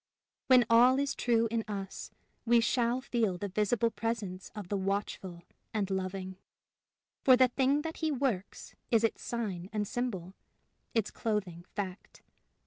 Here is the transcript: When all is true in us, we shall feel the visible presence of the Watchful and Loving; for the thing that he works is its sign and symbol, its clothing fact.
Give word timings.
When 0.47 0.65
all 0.67 0.97
is 0.97 1.13
true 1.13 1.47
in 1.51 1.63
us, 1.67 2.09
we 2.43 2.59
shall 2.59 3.01
feel 3.01 3.37
the 3.37 3.49
visible 3.49 3.91
presence 3.91 4.49
of 4.55 4.67
the 4.67 4.75
Watchful 4.75 5.43
and 5.75 5.91
Loving; 5.91 6.37
for 7.23 7.37
the 7.37 7.49
thing 7.49 7.83
that 7.83 7.97
he 7.97 8.09
works 8.11 8.73
is 8.89 9.03
its 9.03 9.21
sign 9.21 9.69
and 9.71 9.87
symbol, 9.87 10.33
its 10.95 11.11
clothing 11.11 11.65
fact. 11.75 12.23